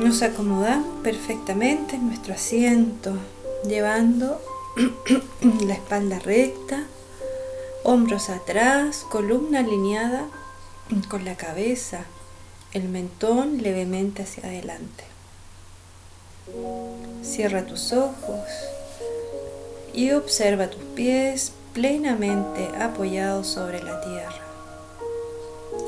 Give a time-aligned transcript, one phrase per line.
[0.00, 3.12] Nos acomodamos perfectamente en nuestro asiento,
[3.68, 4.40] llevando
[5.66, 6.84] la espalda recta,
[7.84, 10.24] hombros atrás, columna alineada
[11.10, 12.06] con la cabeza,
[12.72, 15.04] el mentón levemente hacia adelante.
[17.22, 18.48] Cierra tus ojos
[19.92, 24.46] y observa tus pies plenamente apoyados sobre la tierra.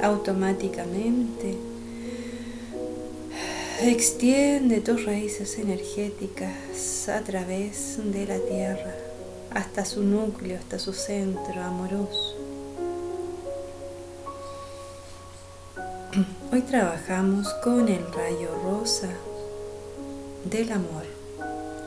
[0.02, 1.71] Automáticamente
[3.88, 8.94] extiende tus raíces energéticas a través de la tierra
[9.50, 12.36] hasta su núcleo, hasta su centro amoroso.
[16.52, 19.08] Hoy trabajamos con el rayo rosa
[20.44, 21.04] del amor,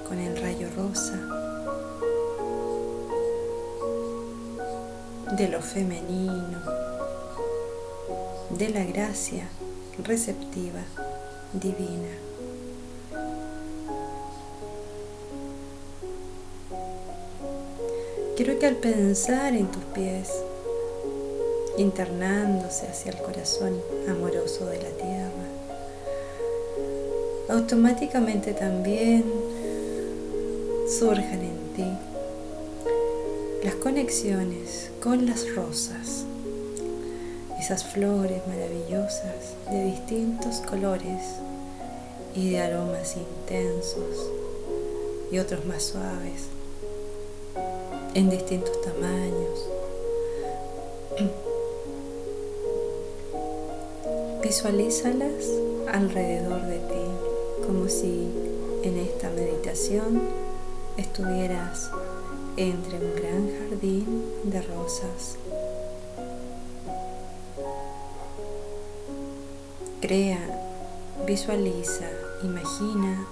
[0.08, 1.18] con el rayo rosa
[5.38, 6.62] de lo femenino,
[8.50, 9.48] de la gracia
[10.04, 10.82] receptiva,
[11.60, 12.10] divina.
[18.36, 20.30] Quiero que al pensar en tus pies,
[21.78, 25.46] internándose hacia el corazón amoroso de la tierra,
[27.50, 29.24] automáticamente también
[30.88, 31.98] surjan en ti
[33.64, 36.26] las conexiones con las rosas,
[37.66, 41.40] esas flores maravillosas de distintos colores
[42.36, 44.30] y de aromas intensos
[45.32, 46.44] y otros más suaves,
[48.14, 49.68] en distintos tamaños.
[54.44, 55.50] Visualízalas
[55.92, 57.08] alrededor de ti,
[57.66, 58.30] como si
[58.84, 60.22] en esta meditación
[60.98, 61.90] estuvieras
[62.58, 65.38] entre un gran jardín de rosas.
[70.06, 70.38] Crea,
[71.26, 72.06] visualiza,
[72.44, 73.26] imagina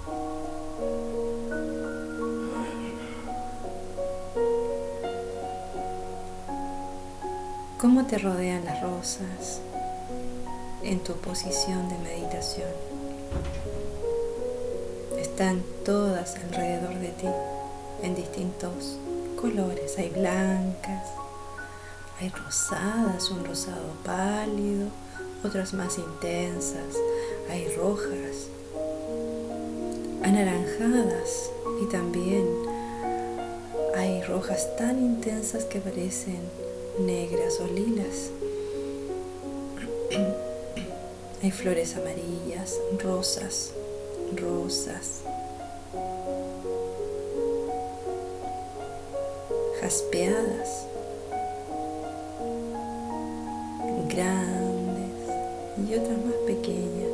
[7.78, 9.60] cómo te rodean las rosas
[10.82, 12.72] en tu posición de meditación.
[15.16, 17.28] Están todas alrededor de ti
[18.02, 18.98] en distintos
[19.40, 19.96] colores.
[19.96, 21.06] Hay blancas,
[22.20, 24.88] hay rosadas, un rosado pálido,
[25.44, 26.96] otras más intensas,
[27.50, 28.48] hay rojas,
[30.22, 31.50] anaranjadas
[31.82, 32.46] y también
[33.96, 36.40] hay rojas tan intensas que parecen
[36.98, 38.30] negras o lilas.
[41.42, 43.72] Hay flores amarillas, rosas,
[44.34, 45.20] rosas,
[49.78, 50.86] jaspeadas,
[55.88, 57.10] y otras más pequeñas.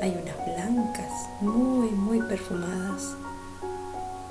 [0.00, 3.14] Hay unas blancas, muy, muy perfumadas,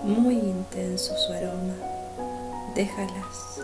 [0.01, 1.73] muy intenso su aroma.
[2.75, 3.61] Déjalas,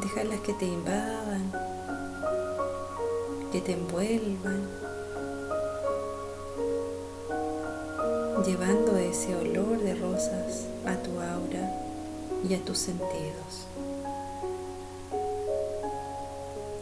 [0.00, 1.52] déjalas que te invadan,
[3.52, 4.68] que te envuelvan,
[8.44, 11.72] llevando ese olor de rosas a tu aura
[12.48, 13.66] y a tus sentidos.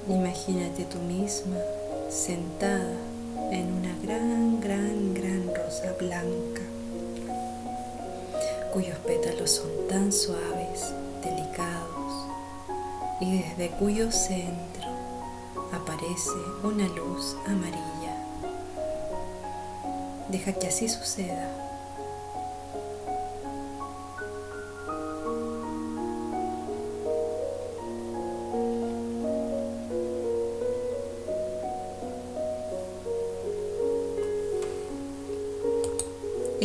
[0.08, 1.58] Imagínate tú misma
[2.08, 2.96] sentada
[3.52, 6.62] en una gran, gran, gran rosa blanca,
[8.72, 12.26] cuyos pétalos son tan suaves, delicados,
[13.20, 14.88] y desde cuyo centro
[15.72, 18.16] aparece una luz amarilla.
[20.30, 21.67] Deja que así suceda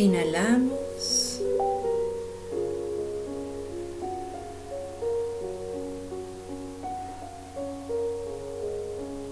[0.04, 1.40] Inhalamos.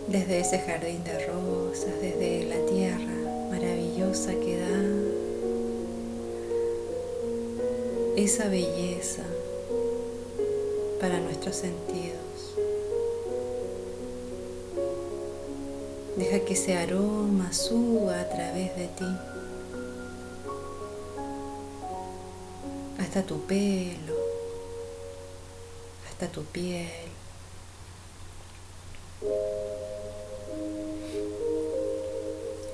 [0.09, 3.13] Desde ese jardín de rosas, desde la tierra
[3.51, 4.73] maravillosa que da
[8.17, 9.25] esa belleza
[10.99, 12.55] para nuestros sentidos.
[16.17, 19.32] Deja que ese aroma suba a través de ti.
[23.13, 24.17] Hasta tu pelo,
[26.09, 26.89] hasta tu piel.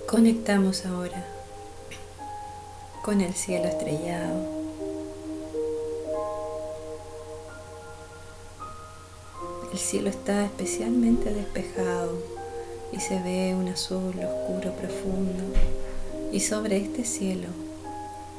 [0.07, 1.27] Conectamos ahora
[3.03, 4.47] con el cielo estrellado.
[9.73, 12.17] El cielo está especialmente despejado
[12.93, 15.43] y se ve un azul oscuro profundo
[16.31, 17.49] Y sobre este cielo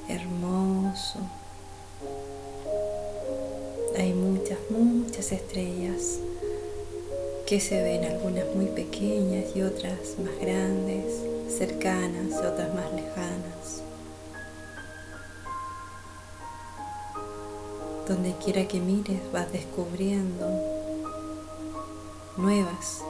[0.08, 1.20] hermoso
[5.20, 6.20] estrellas
[7.46, 11.14] que se ven, algunas muy pequeñas y otras más grandes,
[11.50, 13.84] cercanas otras más lejanas.
[18.08, 20.48] Donde quiera que mires vas descubriendo
[22.38, 23.02] nuevas,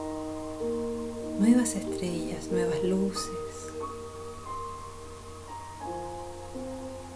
[1.38, 3.30] nuevas estrellas, nuevas luces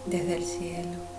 [0.05, 1.14] desde el cielo.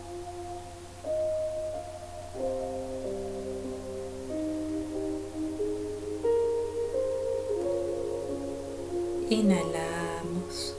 [9.29, 10.75] Inhalamos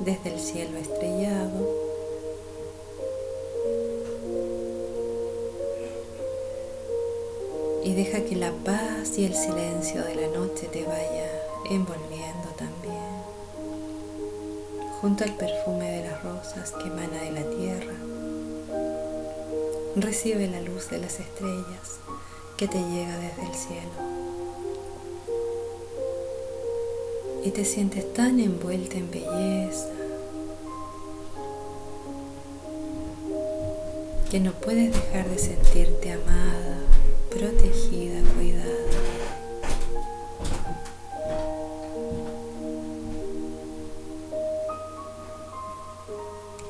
[0.00, 1.82] desde el cielo estrellado.
[7.84, 11.30] Y deja que la paz y el silencio de la noche te vaya
[11.70, 13.22] envolviendo también,
[15.00, 17.94] junto al perfume de las rosas que emana de la tierra.
[19.96, 21.98] Recibe la luz de las estrellas
[22.58, 24.11] que te llega desde el cielo.
[27.44, 29.88] Y te sientes tan envuelta en belleza
[34.30, 36.78] que no puedes dejar de sentirte amada,
[37.28, 38.72] protegida, cuidada.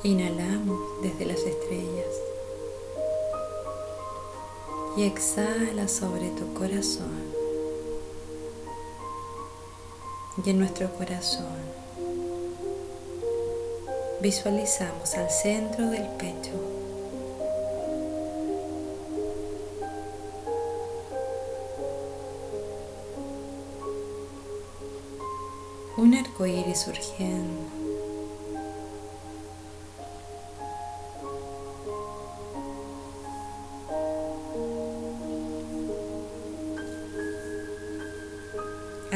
[0.02, 2.16] Inhalamos desde las estrellas
[4.96, 7.31] y exhala sobre tu corazón.
[10.36, 11.46] Y en nuestro corazón.
[14.20, 16.52] Visualizamos al centro del pecho.
[25.98, 27.82] Un arco iris surgiendo.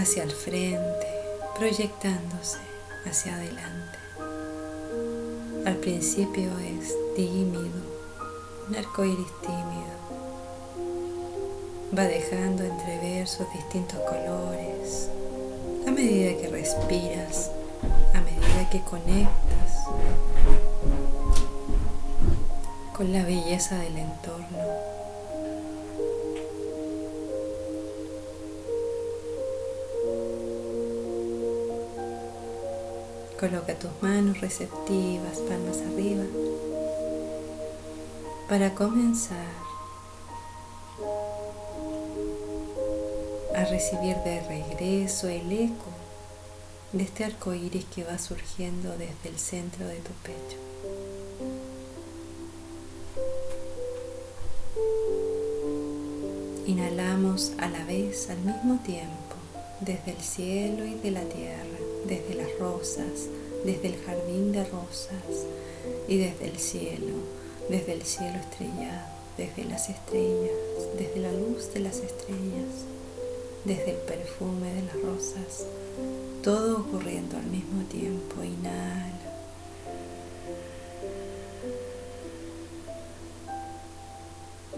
[0.07, 0.96] hacia el frente,
[1.59, 2.59] proyectándose
[3.07, 3.99] hacia adelante.
[5.65, 7.81] Al principio es tímido,
[8.69, 9.97] un arco iris tímido.
[11.97, 15.09] Va dejando entrever sus distintos colores,
[15.87, 17.51] a medida que respiras,
[18.15, 19.87] a medida que conectas
[22.95, 24.66] con la belleza del entorno.
[33.39, 36.25] Coloca tus manos receptivas, palmas arriba,
[38.49, 39.53] para comenzar
[43.55, 45.91] a recibir de regreso el eco
[46.93, 50.57] de este arco iris que va surgiendo desde el centro de tu pecho.
[56.67, 59.37] Inhalamos a la vez, al mismo tiempo,
[59.81, 61.76] desde el cielo y de la tierra,
[62.07, 63.29] desde las rosas,
[63.65, 65.47] desde el jardín de rosas
[66.09, 67.15] y desde el cielo,
[67.69, 70.53] desde el cielo estrellado, desde las estrellas,
[70.99, 72.87] desde la luz de las estrellas
[73.67, 75.67] desde el perfume de las rosas,
[76.43, 78.43] todo ocurriendo al mismo tiempo.
[78.43, 79.13] Inhala.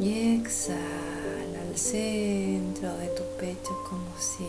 [0.01, 4.47] Y exhala al centro de tu pecho como si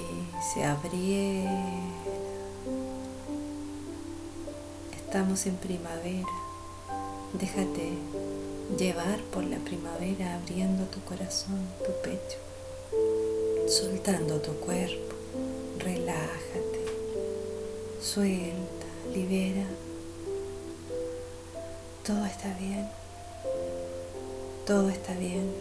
[0.54, 1.79] se abriera.
[5.10, 6.30] Estamos en primavera.
[7.34, 7.94] Déjate
[8.78, 12.38] llevar por la primavera abriendo tu corazón, tu pecho
[13.68, 15.16] soltando tu cuerpo,
[15.80, 16.86] relájate,
[18.00, 19.66] suelta, libera.
[22.06, 22.88] Todo está bien,
[24.68, 25.52] todo está bien.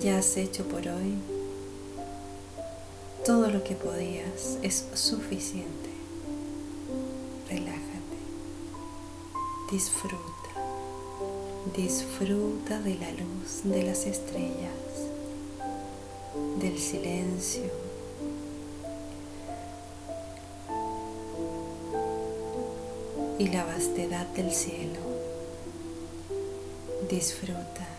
[0.00, 1.31] Ya has hecho por hoy
[3.24, 5.90] todo lo que podías, es suficiente.
[7.48, 8.18] Relájate,
[9.70, 10.18] disfruta.
[11.76, 14.72] Disfruta de la luz de las estrellas,
[16.58, 17.70] del silencio.
[23.38, 25.00] Y la vastedad del cielo.
[27.08, 27.91] Disfruta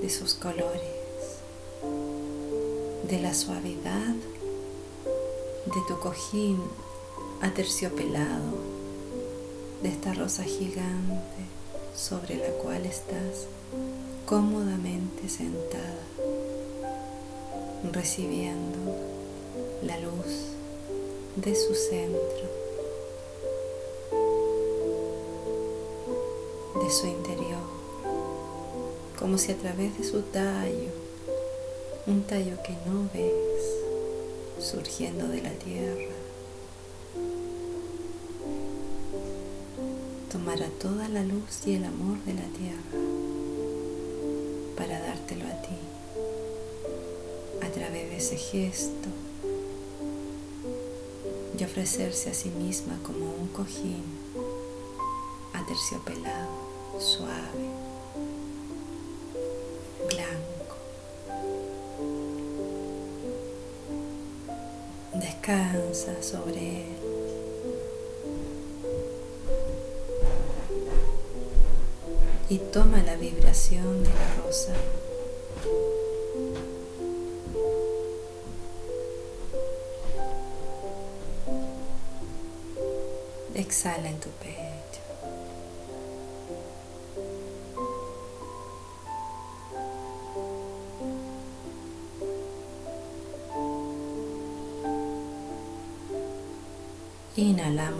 [0.00, 0.80] de sus colores
[3.08, 4.14] de la suavidad
[5.66, 6.60] de tu cojín
[7.40, 8.58] aterciopelado,
[9.82, 11.42] de esta rosa gigante
[11.96, 13.46] sobre la cual estás
[14.24, 15.98] cómodamente sentada,
[17.92, 18.94] recibiendo
[19.82, 20.54] la luz
[21.36, 22.64] de su centro,
[26.82, 27.53] de su interior,
[29.24, 30.90] como si a través de su tallo,
[32.06, 33.32] un tallo que no ves,
[34.58, 36.12] surgiendo de la tierra,
[40.30, 43.00] tomara toda la luz y el amor de la tierra
[44.76, 45.78] para dártelo a ti
[47.66, 49.08] a través de ese gesto
[51.58, 54.04] y ofrecerse a sí misma como un cojín
[55.54, 56.50] aterciopelado,
[57.00, 57.83] suave,
[65.46, 66.96] Descansa sobre él.
[72.48, 74.72] Y toma la vibración de la rosa.
[83.54, 84.63] Exhala en tu pecho.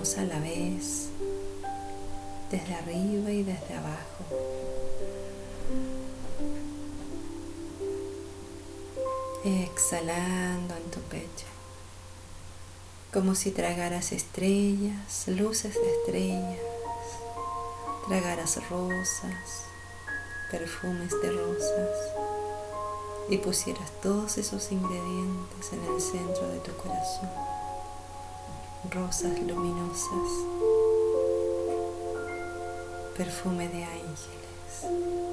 [0.04, 1.08] A la vez
[2.50, 4.24] desde arriba y desde abajo.
[9.42, 11.46] Exhalando en tu pecho
[13.14, 16.60] como si tragaras estrellas, luces de estrellas,
[18.06, 19.64] tragaras rosas,
[20.50, 21.98] perfumes de rosas
[23.30, 27.53] y pusieras todos esos ingredientes en el centro de tu corazón.
[28.90, 30.30] Rosas luminosas,
[33.16, 35.23] perfume de ángeles.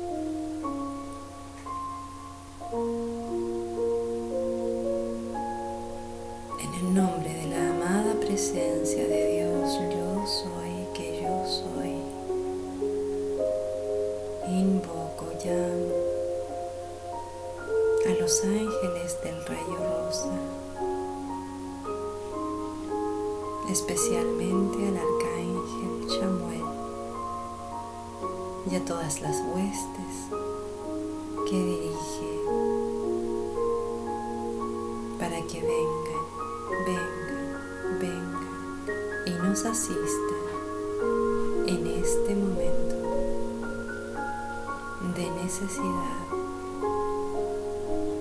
[45.22, 46.26] De necesidad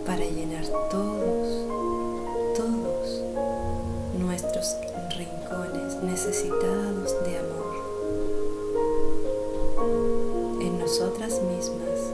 [0.04, 1.48] para llenar todos,
[2.54, 3.22] todos
[4.18, 4.76] nuestros
[5.16, 7.74] rincones necesitados de amor
[10.60, 12.12] en nosotras mismas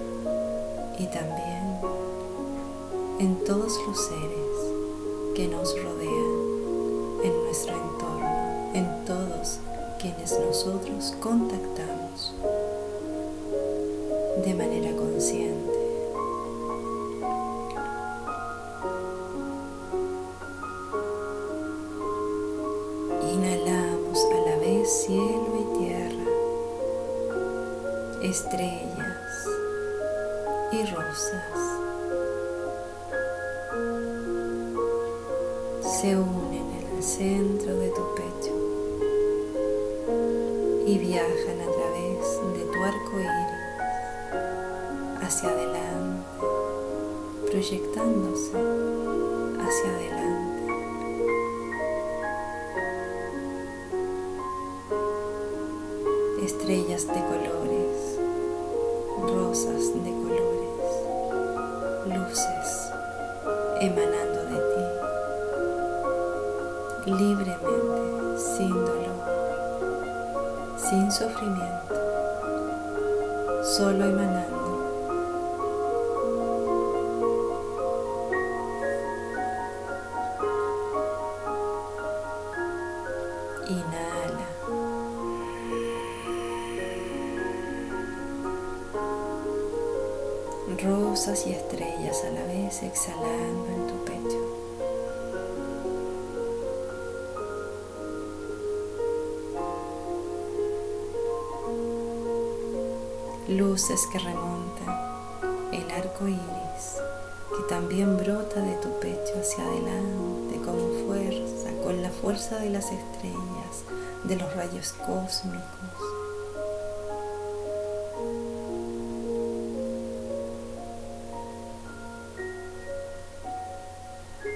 [1.00, 1.80] y también
[3.18, 4.56] en todos los seres
[5.34, 9.58] que nos rodean en nuestro entorno en todos
[9.98, 12.34] quienes nosotros contactamos
[14.46, 15.78] de manera consciente.
[23.32, 26.30] Inhalamos a la vez cielo y tierra,
[28.22, 29.48] estrellas
[30.70, 31.58] y rosas.
[36.00, 36.14] Se
[45.36, 46.24] hacia adelante,
[47.50, 48.52] proyectándose
[49.60, 50.62] hacia adelante.
[56.42, 58.18] Estrellas de colores,
[59.20, 60.80] rosas de colores,
[62.06, 62.90] luces
[63.82, 64.58] emanando de
[67.04, 69.16] ti libremente, sin dolor
[70.78, 71.94] sin sufrimiento,
[73.62, 74.55] solo emanando.
[103.76, 104.88] Luces que remontan
[105.70, 106.96] el arco iris
[107.54, 112.86] que también brota de tu pecho hacia adelante con fuerza, con la fuerza de las
[112.86, 113.84] estrellas,
[114.24, 115.60] de los rayos cósmicos.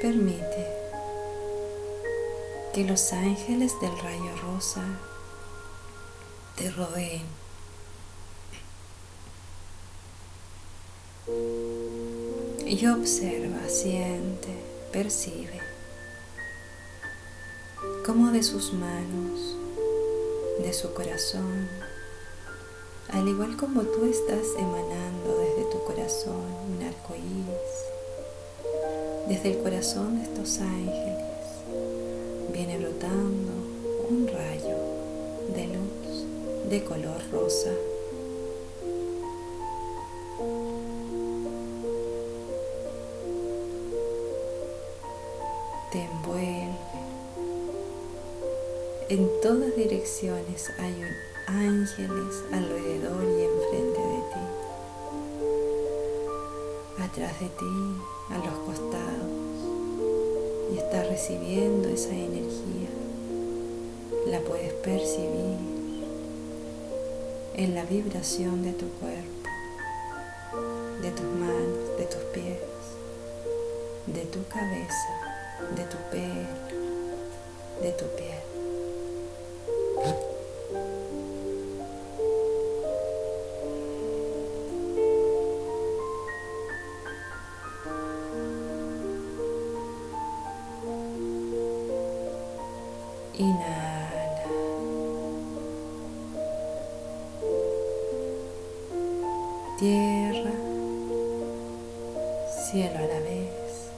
[0.00, 0.66] Permite
[2.72, 4.82] que los ángeles del rayo rosa
[6.56, 7.49] te rodeen.
[12.70, 14.54] Y observa, siente,
[14.92, 15.60] percibe
[18.06, 19.56] cómo de sus manos,
[20.62, 21.68] de su corazón,
[23.08, 27.74] al igual como tú estás emanando desde tu corazón un arco iris,
[29.26, 31.24] desde el corazón de estos ángeles
[32.52, 33.50] viene brotando
[34.08, 34.76] un rayo
[35.56, 37.72] de luz de color rosa.
[49.10, 50.94] En todas direcciones hay
[51.48, 54.44] ángeles alrededor y enfrente de ti.
[57.02, 57.96] Atrás de ti,
[58.28, 59.26] a los costados
[60.72, 62.88] y estás recibiendo esa energía.
[64.28, 65.58] La puedes percibir
[67.56, 69.48] en la vibración de tu cuerpo,
[71.02, 72.60] de tus manos, de tus pies,
[74.06, 75.08] de tu cabeza,
[75.74, 76.46] de tu pelo,
[77.82, 78.39] de tu piel.
[99.80, 100.52] Tierra,
[102.70, 103.90] cielo a la vez.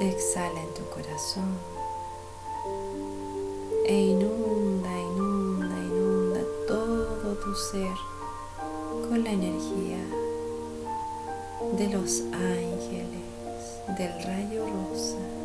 [0.00, 1.56] Exhala en tu corazón
[3.86, 7.94] e inunda, inunda, inunda todo tu ser
[9.08, 10.04] con la energía
[11.78, 13.22] de los ángeles
[13.96, 15.41] del rayo rosa.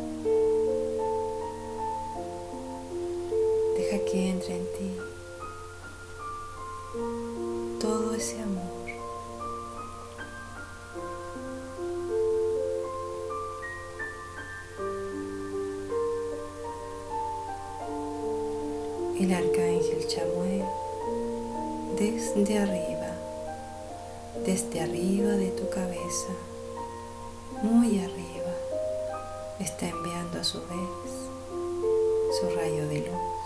[4.18, 4.90] Que entre en ti
[7.80, 8.84] todo ese amor.
[19.20, 20.64] El arcángel Chamuel
[21.96, 23.10] desde arriba,
[24.44, 26.32] desde arriba de tu cabeza,
[27.62, 28.54] muy arriba,
[29.60, 31.08] está enviando a su vez
[32.40, 33.37] su rayo de luz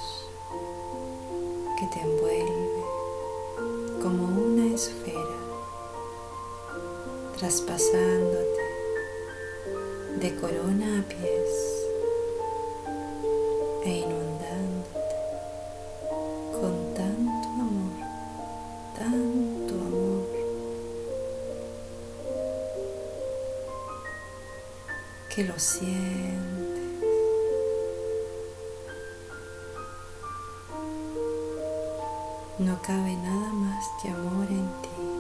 [1.83, 2.85] que te envuelve
[4.01, 5.39] como una esfera,
[7.37, 8.63] traspasándote
[10.21, 11.51] de corona a pies
[13.85, 15.17] e inundándote
[16.53, 18.07] con tanto amor,
[18.97, 20.29] tanto amor.
[25.35, 26.52] que lo sientes
[32.59, 35.12] No cabe nada más que amor en ti.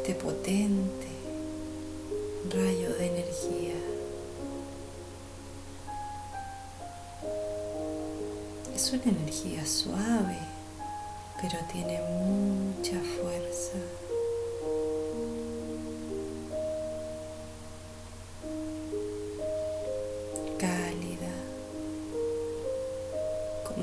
[0.00, 1.08] Este potente
[2.48, 3.74] rayo de energía.
[8.74, 10.38] Es una energía suave,
[11.42, 13.78] pero tiene mucha fuerza.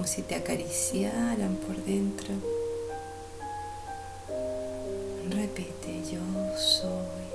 [0.08, 2.57] si te acariciaran por dentro.
[5.58, 6.20] Repite, yo
[6.56, 7.26] soy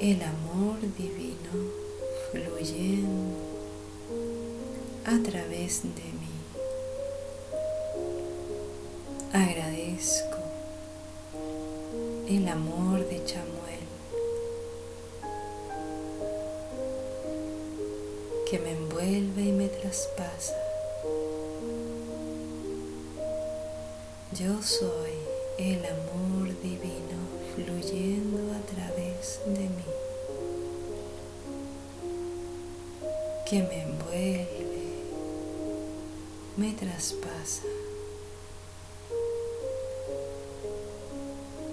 [0.00, 1.72] el amor divino
[2.30, 3.36] fluyendo
[5.06, 6.36] a través de mí.
[9.32, 10.38] Agradezco
[12.28, 13.86] el amor de Chamuel
[18.48, 20.54] que me envuelve y me traspasa
[24.38, 25.15] Yo soy
[25.58, 27.16] el amor divino
[27.54, 29.84] fluyendo a través de mí,
[33.48, 34.46] que me envuelve,
[36.58, 37.62] me traspasa.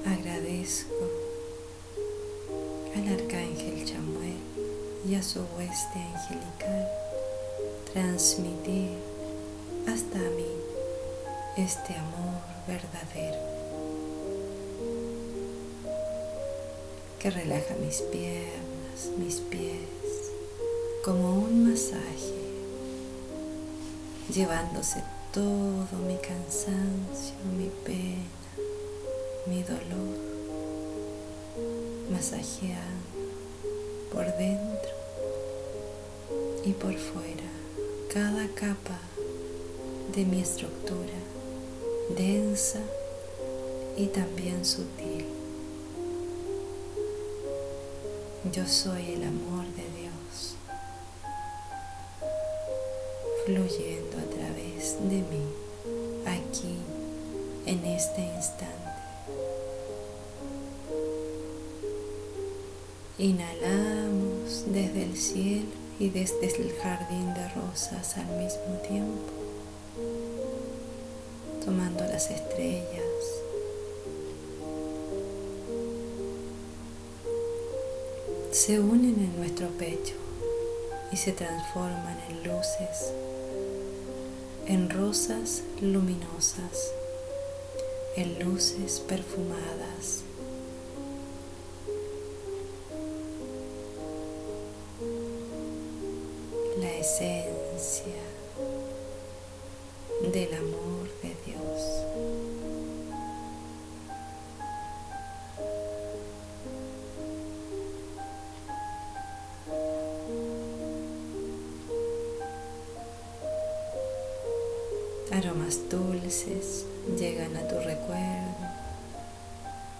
[0.06, 0.94] Agradezco
[2.96, 4.38] al arcángel Chamuel
[5.06, 6.88] y a su hueste angelical
[7.92, 8.98] transmitir
[9.88, 10.48] hasta mí
[11.58, 13.53] este amor verdadero
[17.24, 20.34] que relaja mis piernas, mis pies,
[21.06, 22.34] como un masaje,
[24.30, 25.02] llevándose
[25.34, 28.28] todo mi cansancio, mi pena,
[29.48, 30.18] mi dolor,
[32.12, 32.82] masajeando
[34.12, 34.92] por dentro
[36.66, 37.50] y por fuera
[38.14, 39.00] cada capa
[40.14, 41.20] de mi estructura
[42.18, 42.82] densa
[43.96, 45.33] y también sutil.
[48.52, 50.56] Yo soy el amor de Dios,
[53.46, 55.46] fluyendo a través de mí,
[56.26, 56.76] aquí,
[57.66, 58.74] en este instante.
[63.18, 69.44] Inhalamos desde el cielo y desde el jardín de rosas al mismo tiempo
[71.64, 73.13] tomando las estrellas.
[78.66, 80.14] Se unen en nuestro pecho
[81.12, 83.12] y se transforman en luces,
[84.68, 86.94] en rosas luminosas,
[88.16, 90.22] en luces perfumadas.
[96.80, 98.24] La esencia
[100.32, 101.03] del amor
[115.90, 116.86] Dulces
[117.18, 118.54] llegan a tu recuerdo.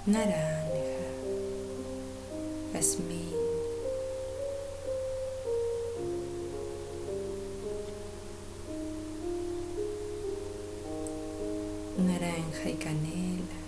[0.06, 0.68] Naranja,
[2.74, 3.34] jazmín,
[11.98, 13.63] naranja y canela.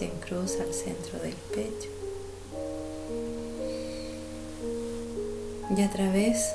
[0.00, 1.88] Manos en cruz al centro del pecho.
[5.76, 6.52] Y a través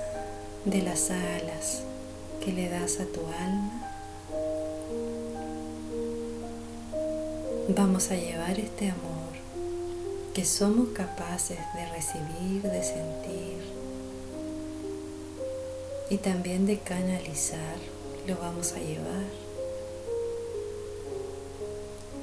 [0.65, 1.84] de las alas
[2.43, 3.91] que le das a tu alma,
[7.69, 9.36] vamos a llevar este amor
[10.34, 13.63] que somos capaces de recibir, de sentir
[16.10, 17.77] y también de canalizar,
[18.27, 19.44] lo vamos a llevar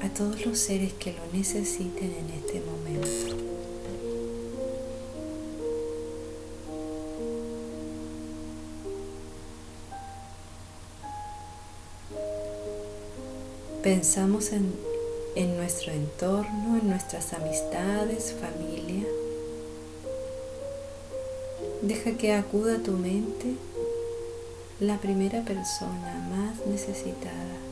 [0.03, 3.37] a todos los seres que lo necesiten en este momento.
[13.83, 14.73] Pensamos en,
[15.37, 19.05] en nuestro entorno, en nuestras amistades, familia.
[21.83, 23.55] Deja que acuda a tu mente
[24.81, 27.72] la primera persona más necesitada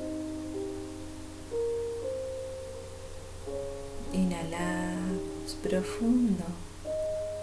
[5.81, 6.45] profundo,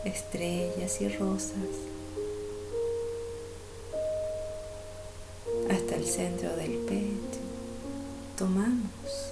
[0.06, 1.74] estrellas y rosas,
[5.72, 7.40] hasta el centro del pecho.
[8.38, 9.32] Tomamos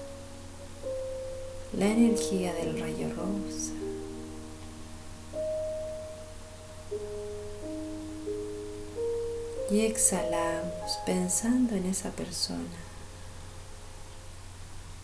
[1.74, 3.74] la energía del rayo rosa.
[9.70, 12.80] Y exhalamos pensando en esa persona,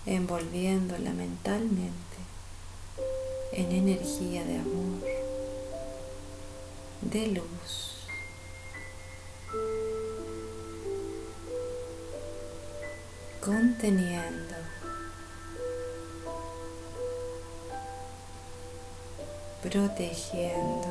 [0.08, 2.02] envolviéndola mentalmente
[3.54, 5.02] en energía de amor,
[7.02, 7.88] de luz.
[13.42, 14.56] conteniendo
[19.64, 20.88] protegiendo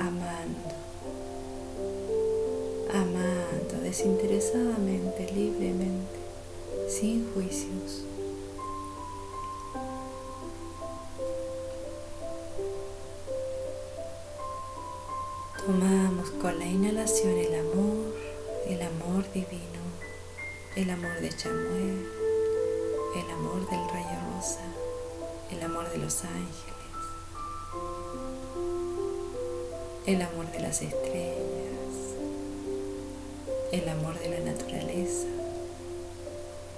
[0.00, 0.76] amando
[2.92, 6.18] amando desinteresadamente, libremente,
[6.88, 8.04] sin juicios.
[16.66, 18.12] La inhalación el amor,
[18.66, 19.82] el amor divino,
[20.74, 22.08] el amor de Chamuel,
[23.14, 24.64] el amor del rayo rosa,
[25.52, 27.06] el amor de los ángeles,
[30.06, 31.94] el amor de las estrellas,
[33.70, 35.28] el amor de la naturaleza,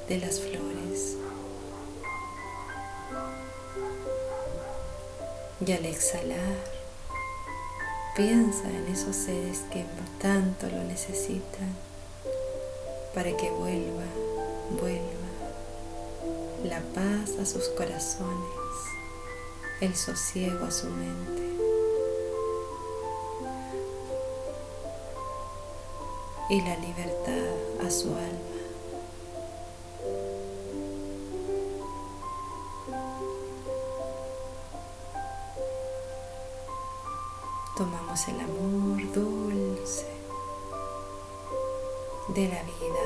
[0.07, 1.17] de las flores.
[5.67, 6.78] Y al exhalar,
[8.19, 9.85] Piensa en esos seres que
[10.21, 11.73] tanto lo necesitan
[13.15, 14.03] para que vuelva,
[14.73, 15.29] vuelva
[16.65, 18.49] la paz a sus corazones,
[19.81, 21.49] el sosiego a su mente.
[26.51, 28.58] y la libertad a su alma.
[38.27, 40.07] El amor dulce
[42.35, 43.05] de la vida.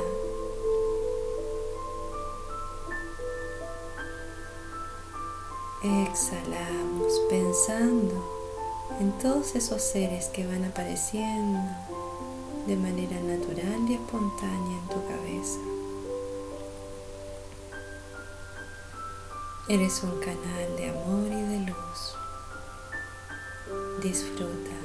[6.09, 8.15] Exhalamos pensando
[9.01, 11.61] en todos esos seres que van apareciendo
[12.67, 15.61] de manera natural y espontánea en tu cabeza.
[19.69, 22.17] Eres un canal de amor y de luz.
[24.03, 24.82] Disfruta.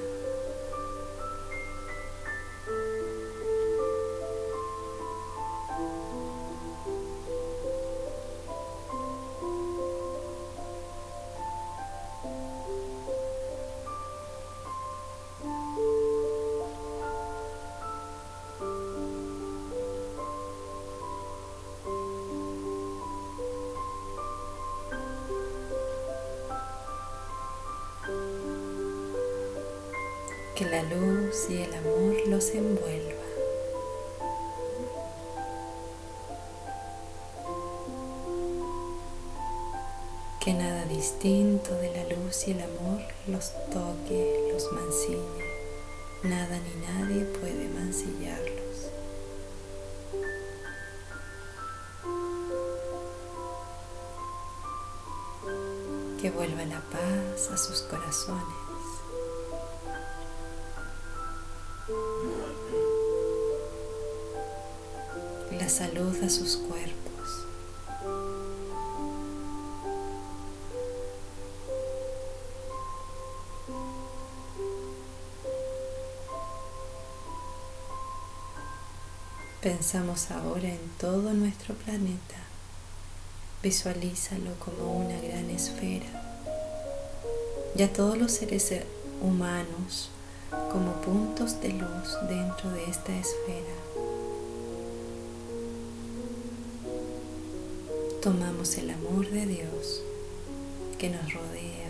[30.58, 33.14] Que la luz y el amor los envuelva.
[40.40, 45.46] Que nada distinto de la luz y el amor los toque, los mancille.
[46.24, 48.90] Nada ni nadie puede mancillarlos.
[56.20, 58.67] Que vuelva la paz a sus corazones.
[65.78, 67.46] Salud a sus cuerpos.
[79.62, 82.18] Pensamos ahora en todo nuestro planeta.
[83.62, 86.08] Visualízalo como una gran esfera.
[87.76, 88.74] Ya todos los seres
[89.22, 90.10] humanos
[90.72, 93.87] como puntos de luz dentro de esta esfera.
[98.28, 100.02] Tomamos el amor de Dios
[101.00, 101.90] que nos rodea.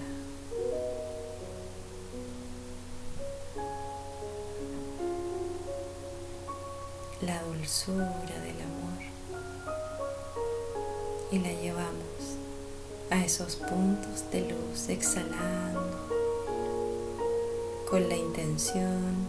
[7.22, 9.02] La dulzura del amor
[11.32, 12.38] y la llevamos
[13.10, 16.08] a esos puntos de luz exhalando
[17.90, 19.28] con la intención,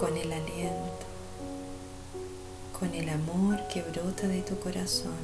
[0.00, 1.11] con el aliento,
[2.82, 5.22] con el amor que brota de tu corazón.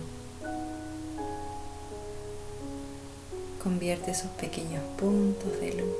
[3.60, 5.96] Convierte esos pequeños puntos de luz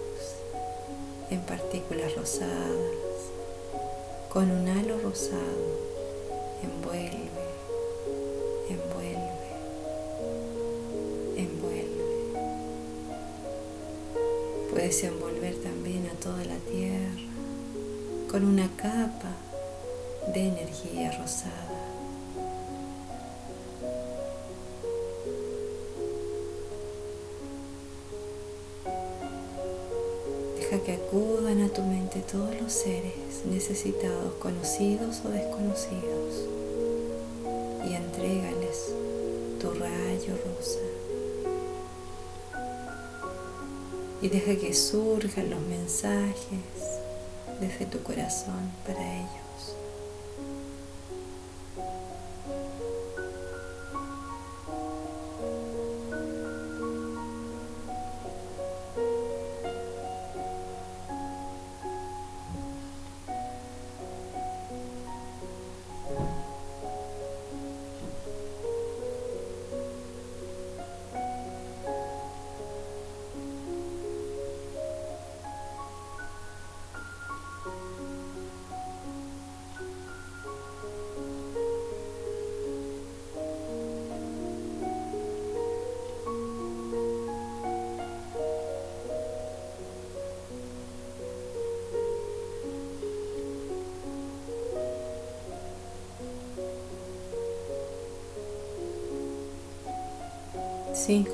[1.31, 2.93] en partículas rosadas,
[4.33, 5.43] con un halo rosado,
[6.63, 7.29] envuelve,
[8.71, 9.39] envuelve
[14.71, 17.11] Puedes envolver también a toda la tierra
[18.31, 19.35] con una capa
[20.39, 21.55] energía rosada.
[30.57, 36.47] Deja que acudan a tu mente todos los seres necesitados, conocidos o desconocidos,
[37.89, 38.93] y entrégales
[39.61, 40.89] tu rayo rosa.
[44.21, 46.35] y deja que surjan los mensajes
[47.61, 49.48] desde tu corazón para ellos.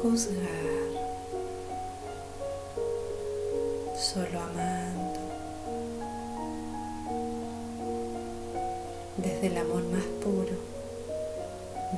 [0.04, 0.90] Juzgar,
[3.96, 5.20] solo amando,
[9.16, 10.56] desde el amor más puro,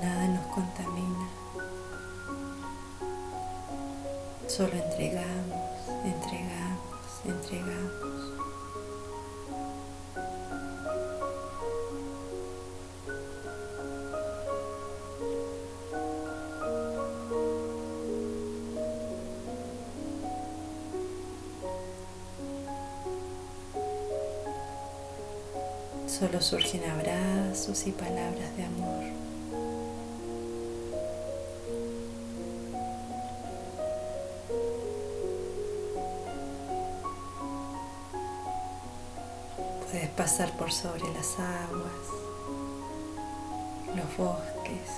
[0.01, 1.29] nada nos contamina,
[4.47, 5.59] solo entregamos,
[6.05, 7.76] entregamos, entregamos.
[26.19, 29.05] Solo surgen abrazos y palabras de amor.
[39.91, 41.93] Puedes pasar por sobre las aguas,
[43.95, 44.89] los bosques,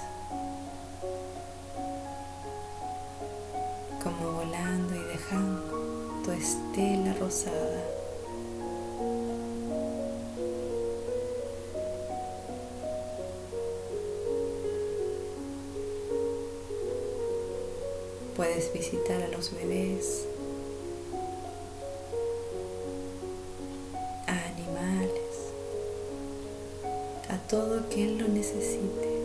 [4.04, 8.07] como volando y dejando tu estela rosada.
[18.58, 20.24] Puedes visitar a los bebés,
[24.26, 25.52] a animales,
[27.28, 29.20] a todo quien lo necesite,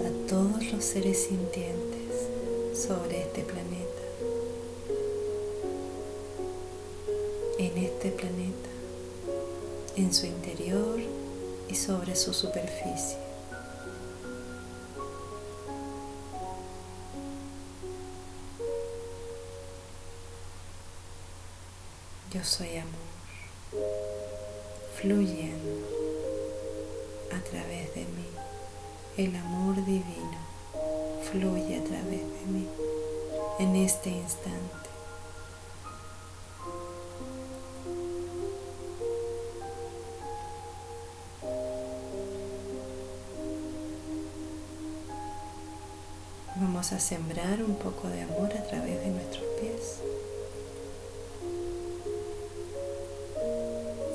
[0.00, 2.26] a todos los seres sintientes
[2.74, 4.02] sobre este planeta.
[7.60, 8.70] En este planeta,
[9.94, 10.98] en su interior
[11.68, 13.25] y sobre su superficie.
[22.46, 22.94] Soy amor,
[24.94, 25.84] fluyendo
[27.34, 28.28] a través de mí.
[29.16, 30.38] El amor divino
[31.28, 32.68] fluye a través de mí
[33.58, 34.90] en este instante.
[46.54, 49.98] Vamos a sembrar un poco de amor a través de nuestros pies.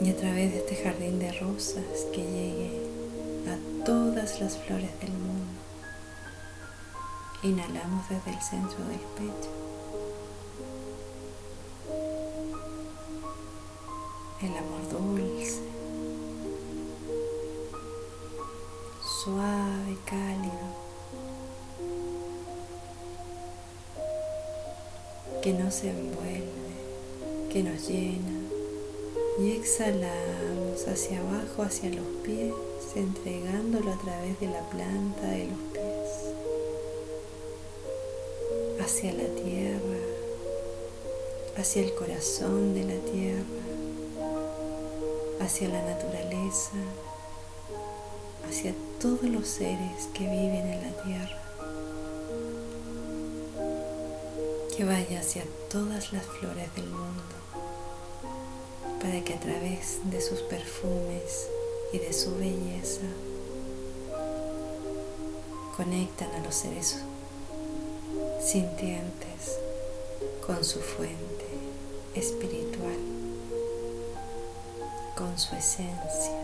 [0.01, 2.81] Y a través de este jardín de rosas que llegue
[3.47, 5.45] a todas las flores del mundo.
[7.43, 9.70] Inhalamos desde el centro del pecho.
[30.79, 32.53] Hacia abajo, hacia los pies,
[32.95, 36.33] entregándolo a través de la planta de los pies,
[38.81, 39.99] hacia la tierra,
[41.57, 43.43] hacia el corazón de la tierra,
[45.41, 46.77] hacia la naturaleza,
[48.47, 51.41] hacia todos los seres que viven en la tierra.
[54.75, 57.40] Que vaya hacia todas las flores del mundo
[59.01, 61.47] para que a través de sus perfumes
[61.91, 63.01] y de su belleza
[65.75, 66.99] conectan a los seres
[68.39, 69.57] sintientes
[70.45, 71.45] con su fuente
[72.13, 72.97] espiritual,
[75.15, 76.40] con su esencia.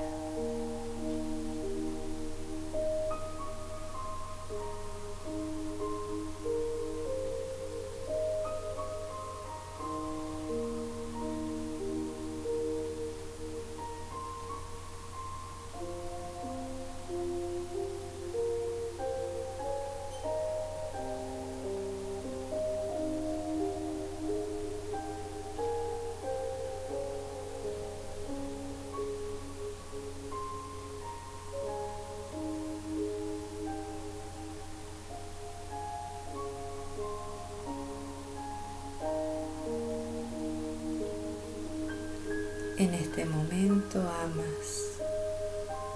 [42.77, 44.99] En este momento amas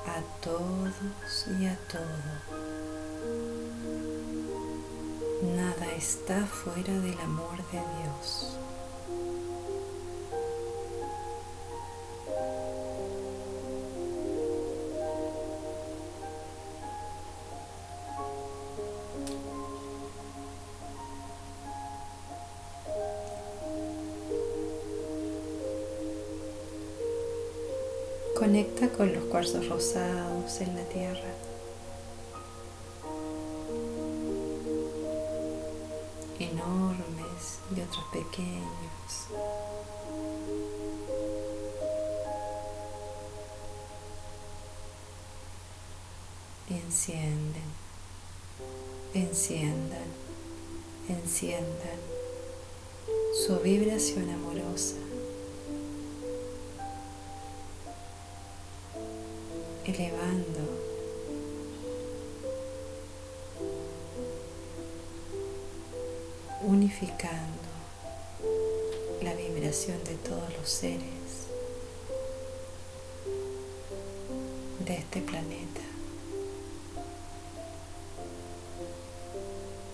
[0.08, 2.32] a todos y a todo.
[5.56, 8.58] Nada está fuera del amor de Dios.
[29.68, 31.34] rosados en la tierra.
[36.42, 39.28] enormes y otros pequeños.
[46.70, 47.62] Encienden,
[49.14, 50.08] enciendan,
[51.10, 52.00] enciendan
[53.46, 54.96] su vibración amorosa.
[59.94, 60.60] Elevando
[66.62, 67.70] unificando
[69.22, 71.02] la vibración de todos los seres
[74.86, 75.82] de este planeta.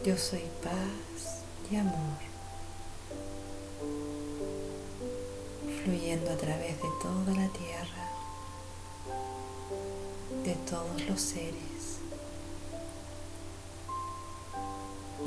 [0.06, 2.18] Yo soy paz y amor,
[5.84, 7.97] fluyendo a través de toda la tierra,
[10.48, 11.78] de todos los seres.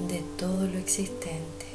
[0.08, 1.66] de todo lo existente.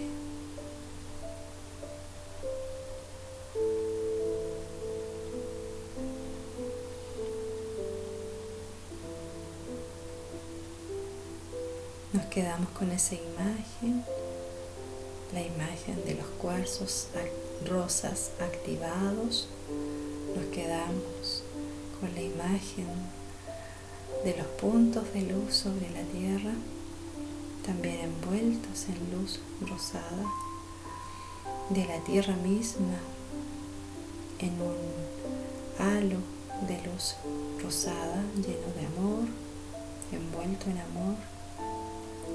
[12.14, 14.04] Nos quedamos con esa imagen,
[15.34, 17.10] la imagen de los cuarzos
[17.68, 19.48] rosas activados.
[20.36, 21.44] Nos quedamos
[22.00, 22.88] con la imagen
[24.26, 26.52] de los puntos de luz sobre la tierra
[27.64, 30.26] también envueltos en luz rosada
[31.70, 32.98] de la tierra misma,
[34.40, 34.76] en un
[35.80, 36.18] halo
[36.68, 37.16] de luz
[37.62, 39.28] rosada lleno de amor,
[40.12, 41.16] envuelto en amor.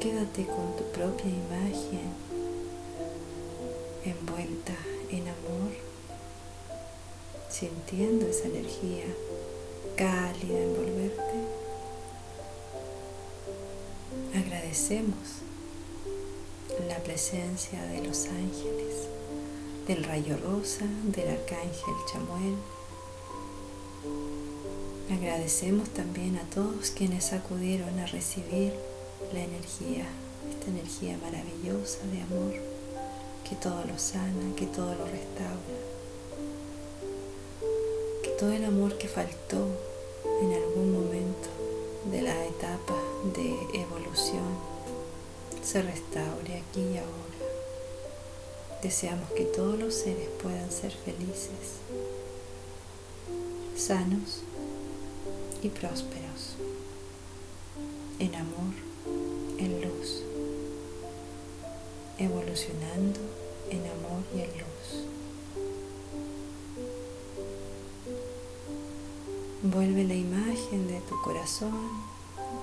[0.00, 2.14] Quédate con tu propia imagen
[4.04, 4.74] envuelta
[5.10, 5.72] en amor,
[7.48, 9.04] sintiendo esa energía
[9.96, 11.49] cálida envolverte.
[14.70, 15.42] Agradecemos
[16.86, 19.08] la presencia de los ángeles,
[19.88, 22.54] del rayo rosa, del arcángel Chamuel.
[25.10, 28.72] Agradecemos también a todos quienes acudieron a recibir
[29.32, 30.06] la energía,
[30.48, 32.52] esta energía maravillosa de amor
[33.48, 35.80] que todo lo sana, que todo lo restaura,
[38.22, 39.66] que todo el amor que faltó
[40.40, 41.59] en algún momento
[42.04, 42.94] de la etapa
[43.34, 44.58] de evolución
[45.62, 48.80] se restaure aquí y ahora.
[48.82, 51.80] Deseamos que todos los seres puedan ser felices,
[53.76, 54.42] sanos
[55.62, 56.56] y prósperos,
[58.18, 58.89] en amor,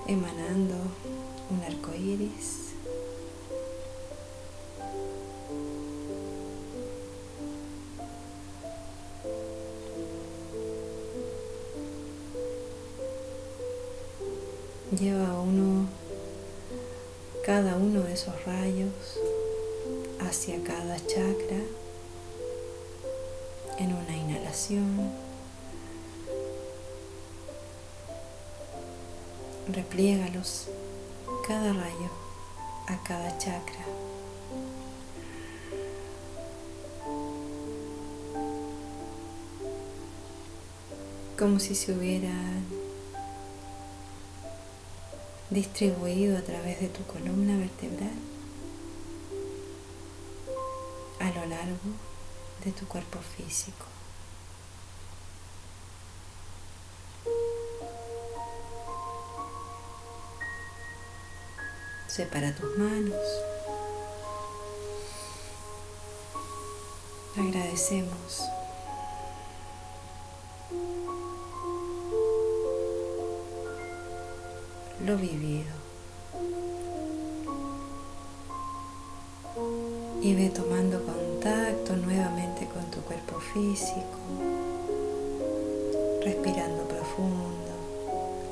[0.06, 0.74] emanando
[1.50, 2.74] un arco iris.
[14.98, 15.86] Lleva uno,
[17.44, 19.20] cada uno de esos rayos
[20.20, 21.60] hacia cada chakra
[23.78, 25.27] en una inhalación.
[29.68, 30.66] Repliégalos
[31.46, 32.10] cada rayo
[32.86, 33.84] a cada chakra.
[41.38, 42.64] Como si se hubieran
[45.50, 48.10] distribuido a través de tu columna vertebral
[51.20, 51.90] a lo largo
[52.64, 53.97] de tu cuerpo físico.
[62.18, 63.14] Separa tus manos.
[67.36, 68.42] Agradecemos.
[75.06, 75.62] Lo vivido.
[80.20, 84.18] Y ve tomando contacto nuevamente con tu cuerpo físico,
[86.24, 87.70] respirando profundo,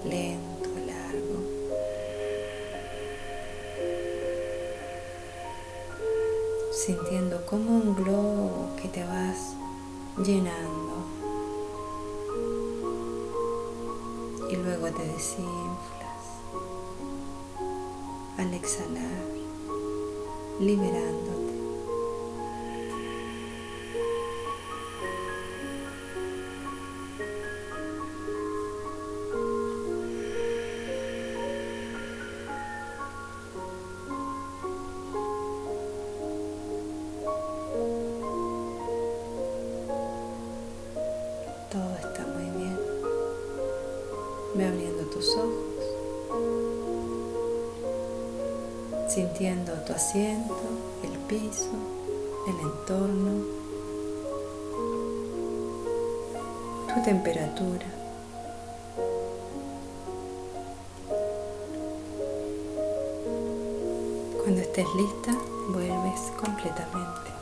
[0.05, 0.56] lento.
[6.87, 9.57] Sintiendo como un globo que te vas
[10.25, 10.95] llenando
[14.49, 16.23] y luego te desinflas
[18.39, 19.27] al exhalar,
[20.61, 21.26] liberándote.
[49.37, 50.57] Sintiendo tu asiento,
[51.03, 51.69] el piso,
[52.49, 53.45] el entorno,
[56.95, 57.87] tu temperatura.
[64.43, 65.33] Cuando estés lista,
[65.69, 67.36] vuelves completamente.